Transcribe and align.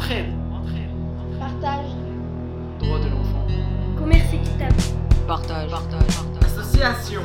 Entraide. 0.00 0.32
Partage. 1.38 1.90
Droit 2.78 2.98
de 3.00 3.10
l'enfant. 3.10 3.46
Commerce 3.98 4.32
équitable. 4.32 4.74
Partage, 5.26 5.70
partage, 5.70 6.06
partage. 6.06 6.44
Association. 6.44 7.20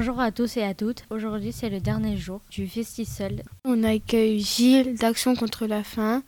Bonjour 0.00 0.20
à 0.20 0.32
tous 0.32 0.56
et 0.56 0.62
à 0.62 0.72
toutes. 0.72 1.04
Aujourd'hui, 1.10 1.52
c'est 1.52 1.68
le 1.68 1.78
dernier 1.78 2.16
jour 2.16 2.40
du 2.50 2.66
Festisol. 2.66 3.42
On 3.66 3.84
accueille 3.84 4.40
Gilles 4.40 4.96
d'Action 4.96 5.36
contre 5.36 5.66
la 5.66 5.84
faim. 5.84 6.22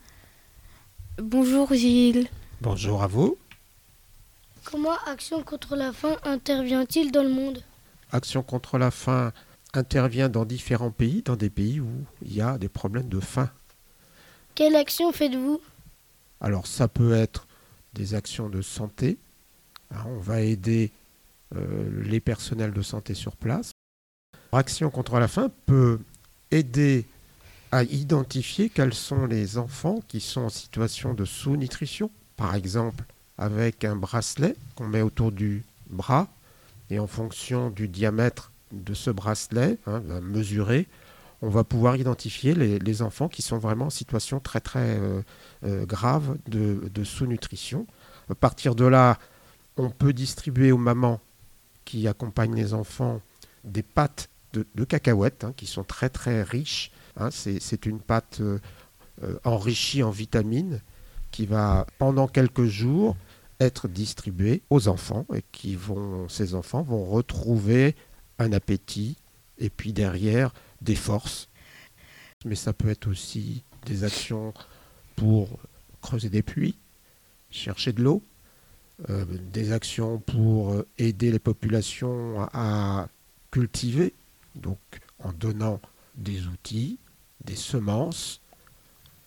Bonjour 1.17 1.73
Gilles. 1.73 2.27
Bonjour 2.61 3.01
à 3.01 3.07
vous. 3.07 3.35
Comment 4.63 4.93
Action 5.07 5.41
contre 5.41 5.75
la 5.75 5.91
faim 5.91 6.17
intervient-il 6.23 7.11
dans 7.11 7.23
le 7.23 7.31
monde? 7.31 7.63
Action 8.11 8.43
contre 8.43 8.77
la 8.77 8.91
faim 8.91 9.33
intervient 9.73 10.29
dans 10.29 10.45
différents 10.45 10.91
pays, 10.91 11.23
dans 11.23 11.35
des 11.35 11.49
pays 11.49 11.79
où 11.79 11.89
il 12.21 12.31
y 12.31 12.41
a 12.41 12.59
des 12.59 12.69
problèmes 12.69 13.09
de 13.09 13.19
faim. 13.19 13.49
Quelle 14.53 14.75
action 14.75 15.11
faites-vous? 15.11 15.59
Alors 16.41 16.67
ça 16.67 16.87
peut 16.87 17.15
être 17.15 17.47
des 17.95 18.13
actions 18.13 18.49
de 18.49 18.61
santé. 18.61 19.17
Hein, 19.89 20.03
on 20.09 20.19
va 20.19 20.41
aider 20.41 20.91
les 21.53 22.19
personnels 22.19 22.73
de 22.73 22.81
santé 22.81 23.13
sur 23.13 23.35
place. 23.35 23.71
Action 24.51 24.89
contre 24.89 25.19
la 25.19 25.27
faim 25.27 25.49
peut 25.65 25.99
aider 26.51 27.05
à 27.71 27.83
identifier 27.83 28.69
quels 28.69 28.93
sont 28.93 29.25
les 29.25 29.57
enfants 29.57 29.99
qui 30.07 30.19
sont 30.19 30.41
en 30.41 30.49
situation 30.49 31.15
de 31.15 31.25
sous-nutrition. 31.25 32.11
Par 32.37 32.53
exemple, 32.53 33.03
avec 33.39 33.83
un 33.83 33.95
bracelet 33.95 34.55
qu'on 34.75 34.87
met 34.87 35.01
autour 35.01 35.31
du 35.31 35.63
bras 35.89 36.27
et 36.91 36.99
en 36.99 37.07
fonction 37.07 37.71
du 37.71 37.87
diamètre 37.87 38.51
de 38.71 38.93
ce 38.93 39.09
bracelet 39.09 39.79
hein, 39.87 40.01
mesuré, 40.21 40.87
on 41.41 41.49
va 41.49 41.63
pouvoir 41.63 41.95
identifier 41.95 42.53
les, 42.53 42.77
les, 42.77 43.01
enfants 43.01 43.27
qui 43.27 43.41
sont 43.41 43.57
vraiment 43.57 43.87
en 43.87 43.89
situation 43.89 44.39
très 44.39 44.61
très 44.61 44.97
euh, 44.99 45.21
euh, 45.65 45.85
grave 45.85 46.37
de, 46.47 46.89
de 46.93 47.03
sous-nutrition. 47.03 47.87
À 48.29 48.35
partir 48.35 48.75
de 48.75 48.85
là, 48.85 49.17
on 49.77 49.89
peut 49.89 50.13
distribuer 50.13 50.71
aux 50.71 50.77
mamans 50.77 51.19
qui 51.85 52.07
accompagnent 52.07 52.55
les 52.55 52.73
enfants 52.73 53.21
des 53.63 53.83
pâtes 53.83 54.29
de, 54.53 54.83
cacahuètes 54.83 55.43
hein, 55.43 55.53
qui 55.55 55.65
sont 55.65 55.83
très 55.83 56.09
très 56.09 56.43
riches. 56.43 56.91
Hein, 57.17 57.29
C'est 57.31 57.85
une 57.85 57.99
pâte 57.99 58.41
euh, 58.41 58.59
enrichie 59.43 60.03
en 60.03 60.11
vitamines 60.11 60.81
qui 61.31 61.45
va 61.45 61.87
pendant 61.97 62.27
quelques 62.27 62.65
jours 62.65 63.15
être 63.59 63.87
distribuée 63.87 64.61
aux 64.69 64.87
enfants 64.87 65.25
et 65.33 65.43
qui 65.51 65.75
vont 65.75 66.27
ces 66.29 66.55
enfants 66.55 66.81
vont 66.81 67.05
retrouver 67.05 67.95
un 68.39 68.51
appétit 68.53 69.17
et 69.57 69.69
puis 69.69 69.93
derrière 69.93 70.53
des 70.81 70.95
forces. 70.95 71.49
Mais 72.45 72.55
ça 72.55 72.73
peut 72.73 72.89
être 72.89 73.07
aussi 73.07 73.63
des 73.85 74.03
actions 74.03 74.53
pour 75.15 75.59
creuser 76.01 76.29
des 76.29 76.43
puits, 76.43 76.77
chercher 77.49 77.93
de 77.93 78.03
l'eau, 78.03 78.23
euh, 79.09 79.25
des 79.51 79.71
actions 79.71 80.19
pour 80.19 80.75
aider 80.97 81.31
les 81.31 81.39
populations 81.39 82.41
à, 82.41 82.49
à 83.03 83.07
cultiver, 83.51 84.13
donc 84.55 84.79
en 85.19 85.31
donnant 85.33 85.79
des 86.15 86.47
outils, 86.47 86.99
des 87.43 87.55
semences, 87.55 88.41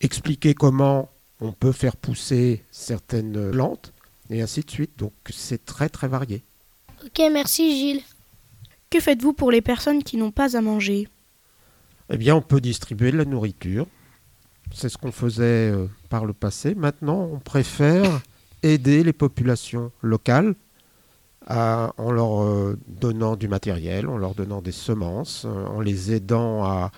expliquer 0.01 0.53
comment 0.53 1.09
on 1.39 1.51
peut 1.51 1.71
faire 1.71 1.95
pousser 1.95 2.63
certaines 2.71 3.51
plantes, 3.51 3.93
et 4.29 4.41
ainsi 4.41 4.61
de 4.61 4.71
suite. 4.71 4.97
Donc 4.97 5.13
c'est 5.29 5.65
très 5.65 5.89
très 5.89 6.07
varié. 6.07 6.43
Ok, 7.05 7.21
merci 7.31 7.77
Gilles. 7.77 8.03
Que 8.89 8.99
faites-vous 8.99 9.33
pour 9.33 9.51
les 9.51 9.61
personnes 9.61 10.03
qui 10.03 10.17
n'ont 10.17 10.31
pas 10.31 10.57
à 10.57 10.61
manger? 10.61 11.07
Eh 12.09 12.17
bien, 12.17 12.35
on 12.35 12.41
peut 12.41 12.61
distribuer 12.61 13.11
de 13.11 13.17
la 13.17 13.25
nourriture. 13.25 13.85
C'est 14.73 14.89
ce 14.89 14.97
qu'on 14.97 15.11
faisait 15.11 15.71
euh, 15.71 15.87
par 16.09 16.25
le 16.25 16.33
passé. 16.33 16.73
Maintenant, 16.73 17.29
on 17.31 17.39
préfère 17.39 18.21
aider 18.73 19.03
les 19.03 19.13
populations 19.13 19.91
locales 20.01 20.55
en 21.49 22.11
leur 22.11 22.43
euh, 22.43 22.77
donnant 22.87 23.35
du 23.35 23.47
matériel, 23.47 24.07
en 24.07 24.17
leur 24.17 24.35
donnant 24.35 24.61
des 24.61 24.71
semences, 24.71 25.45
euh, 25.45 25.65
en 25.65 25.79
les 25.79 26.13
aidant 26.13 26.63
à, 26.63 26.91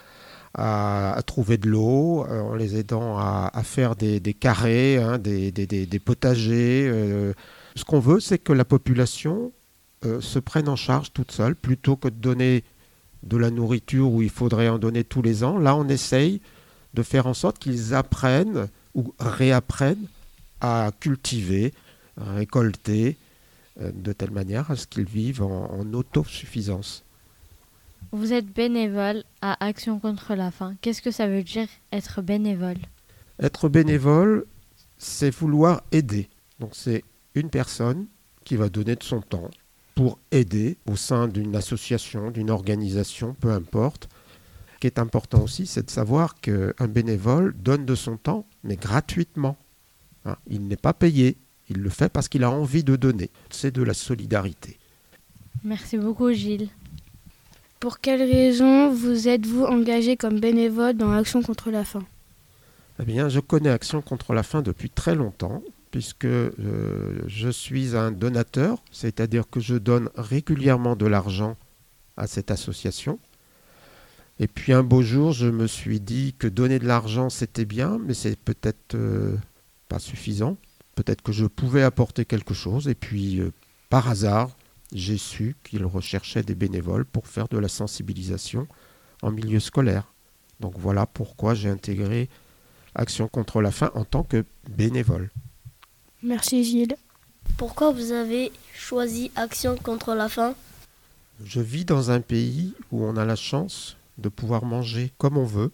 trouver 1.25 1.57
de 1.57 1.69
l'eau, 1.69 2.25
euh, 2.25 2.41
en 2.41 2.55
les 2.55 2.77
aidant 2.77 3.17
à, 3.17 3.51
faire 3.63 3.95
des, 3.95 4.19
carrés, 4.33 4.97
hein, 4.97 5.17
des, 5.19 6.01
potagers. 6.03 6.91
Ce 7.75 7.85
qu'on 7.85 7.99
veut, 7.99 8.19
c'est 8.19 8.39
que 8.39 8.53
la 8.53 8.65
population 8.65 9.51
se 10.03 10.39
prenne 10.39 10.67
en 10.69 10.75
charge 10.75 11.13
toute 11.13 11.31
seule, 11.31 11.55
plutôt 11.55 11.95
que 11.95 12.07
de 12.07 12.15
donner 12.15 12.63
de 13.23 13.37
la 13.37 13.51
nourriture 13.51 14.11
où 14.11 14.21
il 14.21 14.29
faudrait 14.29 14.69
en 14.69 14.79
donner 14.79 15.03
tous 15.03 15.21
les 15.21 15.43
ans. 15.43 15.59
Là, 15.59 15.75
on 15.75 15.87
essaye 15.87 16.41
de 16.93 17.03
faire 17.03 17.27
en 17.27 17.33
sorte 17.33 17.59
qu'ils 17.59 17.93
apprennent 17.93 18.69
ou 18.95 19.13
réapprennent 19.19 20.07
à 20.61 20.91
cultiver, 20.99 21.73
à 22.19 22.33
récolter, 22.33 23.17
euh, 23.81 23.91
de 23.93 24.13
telle 24.13 24.31
manière 24.31 24.71
à 24.71 24.75
ce 24.75 24.87
qu'ils 24.87 25.05
vivent 25.05 25.41
en, 25.41 25.71
en 25.71 25.93
autosuffisance. 25.93 27.03
Vous 28.11 28.33
êtes 28.33 28.47
bénévole 28.47 29.23
à 29.41 29.63
Action 29.63 29.99
contre 29.99 30.35
la 30.35 30.51
faim. 30.51 30.75
Qu'est-ce 30.81 31.01
que 31.01 31.11
ça 31.11 31.27
veut 31.27 31.43
dire 31.43 31.67
être 31.91 32.21
bénévole? 32.21 32.77
Être 33.39 33.69
bénévole, 33.69 34.45
c'est 34.97 35.29
vouloir 35.29 35.83
aider. 35.91 36.29
Donc 36.59 36.71
c'est 36.73 37.03
une 37.35 37.49
personne 37.49 38.07
qui 38.43 38.55
va 38.55 38.69
donner 38.69 38.95
de 38.95 39.03
son 39.03 39.21
temps 39.21 39.49
pour 39.95 40.17
aider 40.31 40.77
au 40.87 40.95
sein 40.95 41.27
d'une 41.27 41.55
association, 41.55 42.31
d'une 42.31 42.49
organisation, 42.49 43.35
peu 43.39 43.51
importe. 43.51 44.09
Ce 44.75 44.79
qui 44.79 44.87
est 44.87 44.97
important 44.97 45.43
aussi, 45.43 45.67
c'est 45.67 45.85
de 45.85 45.91
savoir 45.91 46.39
qu'un 46.39 46.87
bénévole 46.87 47.53
donne 47.53 47.85
de 47.85 47.95
son 47.95 48.17
temps, 48.17 48.45
mais 48.63 48.77
gratuitement. 48.77 49.57
Hein, 50.25 50.35
il 50.47 50.67
n'est 50.67 50.75
pas 50.77 50.93
payé, 50.93 51.37
il 51.69 51.77
le 51.77 51.89
fait 51.89 52.09
parce 52.09 52.27
qu'il 52.27 52.43
a 52.43 52.51
envie 52.51 52.83
de 52.83 52.95
donner. 52.95 53.29
C'est 53.49 53.73
de 53.73 53.83
la 53.83 53.93
solidarité. 53.93 54.77
Merci 55.63 55.97
beaucoup 55.97 56.31
Gilles. 56.31 56.69
Pour 57.79 57.99
quelles 57.99 58.23
raisons 58.23 58.91
vous 58.93 59.27
êtes-vous 59.27 59.63
engagé 59.63 60.17
comme 60.17 60.39
bénévole 60.39 60.95
dans 60.95 61.11
Action 61.11 61.41
contre 61.41 61.71
la 61.71 61.85
faim? 61.85 62.03
Eh 62.99 63.05
bien, 63.05 63.29
je 63.29 63.39
connais 63.39 63.69
Action 63.69 64.01
contre 64.01 64.33
la 64.33 64.43
faim 64.43 64.61
depuis 64.61 64.89
très 64.89 65.15
longtemps, 65.15 65.63
puisque 65.91 66.25
euh, 66.25 67.21
je 67.27 67.49
suis 67.49 67.95
un 67.95 68.11
donateur, 68.11 68.83
c'est-à-dire 68.91 69.49
que 69.49 69.61
je 69.61 69.75
donne 69.75 70.09
régulièrement 70.15 70.97
de 70.97 71.05
l'argent 71.05 71.55
à 72.17 72.27
cette 72.27 72.51
association. 72.51 73.17
Et 74.39 74.47
puis 74.47 74.73
un 74.73 74.83
beau 74.83 75.01
jour, 75.01 75.31
je 75.31 75.47
me 75.47 75.67
suis 75.67 75.99
dit 75.99 76.35
que 76.37 76.47
donner 76.47 76.79
de 76.79 76.87
l'argent, 76.87 77.29
c'était 77.29 77.65
bien, 77.65 77.97
mais 78.05 78.13
c'est 78.13 78.37
peut-être 78.37 78.95
euh, 78.95 79.35
pas 79.89 79.99
suffisant. 79.99 80.55
Peut-être 80.95 81.21
que 81.21 81.33
je 81.33 81.45
pouvais 81.45 81.83
apporter 81.83 82.23
quelque 82.23 82.53
chose. 82.53 82.87
Et 82.87 82.95
puis, 82.95 83.39
euh, 83.39 83.51
par 83.89 84.07
hasard, 84.07 84.51
j'ai 84.93 85.17
su 85.17 85.55
qu'ils 85.63 85.85
recherchaient 85.85 86.43
des 86.43 86.55
bénévoles 86.55 87.05
pour 87.05 87.27
faire 87.27 87.47
de 87.49 87.57
la 87.57 87.67
sensibilisation 87.67 88.67
en 89.21 89.31
milieu 89.31 89.59
scolaire. 89.59 90.13
Donc 90.59 90.73
voilà 90.77 91.05
pourquoi 91.05 91.53
j'ai 91.53 91.69
intégré 91.69 92.29
Action 92.95 93.27
contre 93.27 93.61
la 93.61 93.71
faim 93.71 93.91
en 93.93 94.03
tant 94.03 94.23
que 94.23 94.43
bénévole. 94.67 95.29
Merci 96.23 96.63
Gilles. 96.63 96.95
Pourquoi 97.55 97.91
vous 97.91 98.11
avez 98.11 98.51
choisi 98.73 99.31
Action 99.35 99.77
contre 99.77 100.15
la 100.15 100.27
faim? 100.27 100.55
Je 101.43 101.61
vis 101.61 101.85
dans 101.85 102.11
un 102.11 102.19
pays 102.19 102.73
où 102.91 103.03
on 103.03 103.15
a 103.15 103.25
la 103.25 103.35
chance 103.35 103.95
de 104.17 104.27
pouvoir 104.27 104.65
manger 104.65 105.11
comme 105.17 105.37
on 105.37 105.45
veut. 105.45 105.71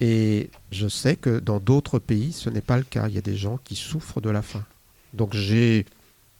Et 0.00 0.50
je 0.70 0.86
sais 0.88 1.16
que 1.16 1.40
dans 1.40 1.58
d'autres 1.58 1.98
pays, 1.98 2.32
ce 2.32 2.50
n'est 2.50 2.60
pas 2.60 2.76
le 2.76 2.84
cas. 2.84 3.08
Il 3.08 3.14
y 3.14 3.18
a 3.18 3.22
des 3.22 3.36
gens 3.36 3.58
qui 3.64 3.74
souffrent 3.74 4.20
de 4.20 4.30
la 4.30 4.42
faim. 4.42 4.64
Donc 5.12 5.34
j'ai 5.34 5.86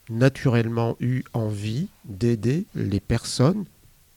naturellement 0.09 0.97
eu 1.01 1.25
envie 1.33 1.89
d'aider 2.05 2.67
les 2.75 3.01
personnes 3.01 3.65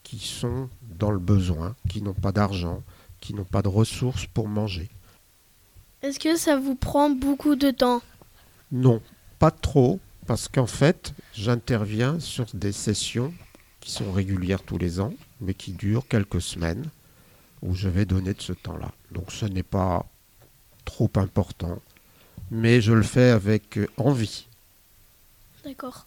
qui 0.04 0.19
sont 0.19 0.69
dans 1.00 1.12
le 1.12 1.19
besoin, 1.19 1.75
qui 1.89 2.01
n'ont 2.01 2.13
pas 2.13 2.31
d'argent, 2.31 2.83
qui 3.19 3.33
n'ont 3.33 3.45
pas 3.45 3.62
de 3.62 3.68
ressources 3.68 4.25
pour 4.25 4.48
manger. 4.48 4.89
Est-ce 6.01 6.19
que 6.19 6.36
ça 6.36 6.57
vous 6.57 6.75
prend 6.75 7.10
beaucoup 7.10 7.56
de 7.56 7.71
temps? 7.71 8.01
Non, 8.71 9.01
pas 9.39 9.51
trop, 9.51 10.00
parce 10.25 10.48
qu'en 10.48 10.68
fait, 10.68 11.13
j'interviens 11.33 12.19
sur 12.19 12.45
des 12.54 12.71
sessions 12.71 13.33
qui 13.80 13.92
sont 13.92 14.12
régulières 14.12 14.63
tous 14.63 14.77
les 14.77 15.00
ans, 15.00 15.13
mais 15.39 15.54
qui 15.54 15.71
durent 15.71 16.07
quelques 16.07 16.42
semaines, 16.42 16.86
où 17.62 17.75
je 17.75 17.90
vais 17.90 18.06
donner 18.06 18.34
de 18.34 18.42
ce 18.42 18.54
temps-là. 18.54 18.92
Donc 19.12 19.31
ce 19.31 19.46
n'est 19.46 19.63
pas 19.63 20.06
trop 20.86 21.10
important, 21.16 21.80
mais 22.50 22.81
je 22.81 22.94
le 22.94 23.04
fais 23.04 23.30
avec 23.30 23.80
envie. 23.98 24.48
D'accord. 25.63 26.06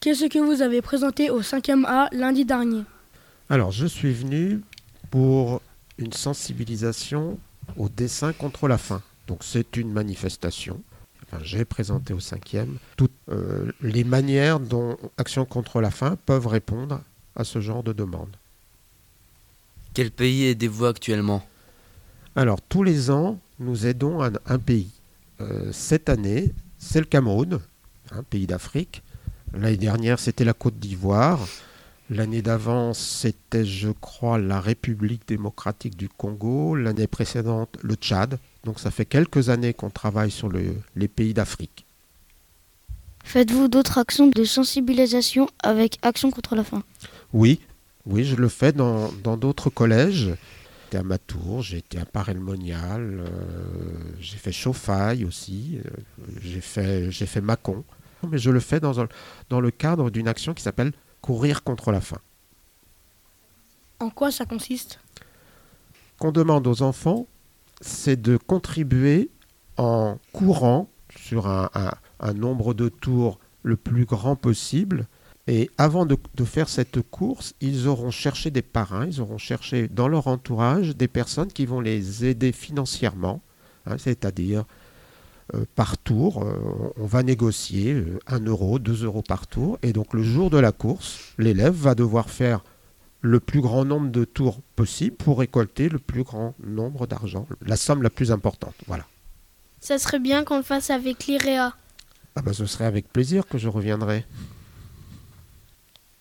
Qu'est-ce 0.00 0.26
que 0.26 0.38
vous 0.38 0.62
avez 0.62 0.80
présenté 0.80 1.28
au 1.30 1.42
5e 1.42 1.84
A 1.84 2.08
lundi 2.12 2.46
dernier? 2.46 2.84
Alors, 3.50 3.70
je 3.70 3.84
suis 3.86 4.12
venu 4.12 4.62
pour 5.10 5.60
une 5.98 6.12
sensibilisation 6.12 7.38
au 7.76 7.88
dessin 7.88 8.32
contre 8.32 8.66
la 8.68 8.78
faim. 8.78 9.02
Donc 9.26 9.44
c'est 9.44 9.76
une 9.76 9.92
manifestation. 9.92 10.80
Enfin, 11.26 11.42
J'ai 11.44 11.64
présenté 11.64 12.14
au 12.14 12.20
cinquième 12.20 12.78
toutes 12.96 13.12
euh, 13.28 13.70
les 13.82 14.04
manières 14.04 14.58
dont 14.58 14.96
Action 15.18 15.44
contre 15.44 15.80
la 15.80 15.90
faim 15.90 16.16
peuvent 16.26 16.46
répondre 16.46 17.02
à 17.36 17.44
ce 17.44 17.60
genre 17.60 17.82
de 17.82 17.92
demande. 17.92 18.34
Quel 19.94 20.10
pays 20.10 20.44
aidez-vous 20.46 20.86
actuellement? 20.86 21.44
Alors 22.36 22.60
tous 22.60 22.82
les 22.82 23.10
ans, 23.10 23.38
nous 23.58 23.86
aidons 23.86 24.22
un, 24.22 24.32
un 24.46 24.58
pays. 24.58 24.90
Euh, 25.40 25.70
cette 25.72 26.08
année, 26.08 26.52
c'est 26.78 27.00
le 27.00 27.06
Cameroun, 27.06 27.60
un 28.12 28.22
pays 28.22 28.46
d'Afrique. 28.46 29.02
L'année 29.52 29.76
dernière, 29.76 30.20
c'était 30.20 30.44
la 30.44 30.52
Côte 30.52 30.78
d'Ivoire. 30.78 31.40
L'année 32.08 32.42
d'avant, 32.42 32.92
c'était, 32.94 33.64
je 33.64 33.88
crois, 33.90 34.38
la 34.38 34.60
République 34.60 35.26
démocratique 35.26 35.96
du 35.96 36.08
Congo. 36.08 36.74
L'année 36.74 37.06
précédente, 37.06 37.76
le 37.82 37.94
Tchad. 37.94 38.38
Donc 38.64 38.78
ça 38.80 38.90
fait 38.90 39.06
quelques 39.06 39.48
années 39.48 39.74
qu'on 39.74 39.90
travaille 39.90 40.30
sur 40.30 40.48
le- 40.48 40.76
les 40.96 41.08
pays 41.08 41.34
d'Afrique. 41.34 41.86
Faites-vous 43.24 43.68
d'autres 43.68 43.98
actions 43.98 44.28
de 44.28 44.44
sensibilisation 44.44 45.48
avec 45.62 45.98
Action 46.02 46.30
contre 46.30 46.54
la 46.56 46.64
faim? 46.64 46.82
Oui, 47.32 47.60
oui, 48.10 48.24
je 48.24 48.36
le 48.36 48.48
fais 48.48 48.72
dans 48.72 49.10
dans 49.24 49.36
d'autres 49.36 49.70
collèges. 49.70 50.26
J'ai 50.92 50.96
été 50.96 50.98
à 50.98 51.02
Matour, 51.04 51.62
j'ai 51.62 51.78
été 51.78 51.98
à 52.00 52.04
Paray-le-Monial, 52.04 53.20
euh, 53.20 53.28
j'ai 54.18 54.36
fait 54.38 54.50
Chauffaille 54.50 55.24
aussi, 55.24 55.78
euh, 55.86 55.90
j'ai 56.42 56.60
fait, 56.60 57.12
fait 57.12 57.40
Mâcon. 57.40 57.84
Mais 58.28 58.38
je 58.38 58.50
le 58.50 58.58
fais 58.60 58.80
dans, 58.80 59.00
un- 59.00 59.08
dans 59.50 59.60
le 59.60 59.70
cadre 59.70 60.10
d'une 60.10 60.26
action 60.28 60.52
qui 60.52 60.62
s'appelle 60.64 60.92
Courir 61.22 61.62
contre 61.62 61.92
la 61.92 62.00
faim. 62.00 62.18
En 64.00 64.10
quoi 64.10 64.30
ça 64.32 64.46
consiste? 64.46 64.98
Qu'on 66.18 66.32
demande 66.32 66.66
aux 66.66 66.82
enfants, 66.82 67.26
c'est 67.80 68.20
de 68.20 68.36
contribuer 68.36 69.30
en 69.76 70.18
courant 70.32 70.88
sur 71.16 71.46
un, 71.46 71.70
un- 71.74 71.92
un 72.18 72.32
nombre 72.34 72.74
de 72.74 72.88
tours 72.88 73.38
le 73.62 73.76
plus 73.76 74.06
grand 74.06 74.34
possible. 74.36 75.06
Et 75.46 75.70
avant 75.78 76.06
de, 76.06 76.16
de 76.34 76.44
faire 76.44 76.68
cette 76.68 77.00
course, 77.02 77.54
ils 77.60 77.88
auront 77.88 78.10
cherché 78.10 78.50
des 78.50 78.62
parrains, 78.62 79.06
ils 79.06 79.20
auront 79.20 79.38
cherché 79.38 79.88
dans 79.88 80.08
leur 80.08 80.26
entourage 80.26 80.96
des 80.96 81.08
personnes 81.08 81.52
qui 81.52 81.66
vont 81.66 81.80
les 81.80 82.24
aider 82.24 82.52
financièrement, 82.52 83.42
hein, 83.86 83.96
c'est-à-dire 83.98 84.64
euh, 85.54 85.64
par 85.74 85.98
tour, 85.98 86.42
euh, 86.42 86.92
on 86.96 87.06
va 87.06 87.22
négocier 87.22 87.94
euh, 87.94 88.18
1 88.26 88.40
euro, 88.40 88.78
2 88.78 89.04
euros 89.04 89.22
par 89.22 89.46
tour. 89.46 89.78
Et 89.82 89.92
donc 89.92 90.14
le 90.14 90.22
jour 90.22 90.50
de 90.50 90.58
la 90.58 90.72
course, 90.72 91.32
l'élève 91.38 91.74
va 91.74 91.94
devoir 91.94 92.30
faire 92.30 92.62
le 93.20 93.40
plus 93.40 93.60
grand 93.60 93.84
nombre 93.84 94.10
de 94.10 94.24
tours 94.24 94.60
possible 94.76 95.16
pour 95.16 95.40
récolter 95.40 95.88
le 95.88 95.98
plus 95.98 96.22
grand 96.22 96.54
nombre 96.64 97.06
d'argent, 97.06 97.46
la 97.66 97.76
somme 97.76 98.02
la 98.02 98.10
plus 98.10 98.32
importante. 98.32 98.74
Voilà. 98.86 99.04
Ça 99.80 99.98
serait 99.98 100.20
bien 100.20 100.44
qu'on 100.44 100.58
le 100.58 100.62
fasse 100.62 100.90
avec 100.90 101.26
l'IREA. 101.26 101.74
Ah 102.36 102.42
ben, 102.42 102.52
ce 102.52 102.66
serait 102.66 102.84
avec 102.84 103.12
plaisir 103.12 103.46
que 103.46 103.58
je 103.58 103.68
reviendrai. 103.68 104.24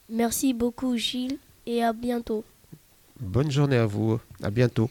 Merci 0.09 0.53
beaucoup 0.53 0.95
Gilles 0.97 1.37
et 1.65 1.83
à 1.83 1.93
bientôt. 1.93 2.43
Bonne 3.19 3.51
journée 3.51 3.77
à 3.77 3.85
vous. 3.85 4.19
À 4.41 4.49
bientôt. 4.49 4.89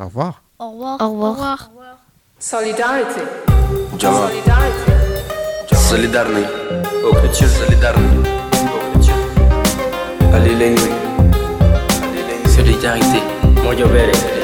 Au 0.00 0.04
revoir. 0.06 0.42
Au 0.58 0.70
revoir. 0.70 1.00
Au 1.00 1.10
revoir. 1.10 1.70
Solidarity. 2.38 3.20
solidarny, 5.88 6.44
okrycie 7.04 7.48
solidarny, 7.48 8.18
okrycie. 8.76 9.12
Alilengi, 10.34 10.90
solidarité, 12.54 13.20
solidarité. 13.64 14.37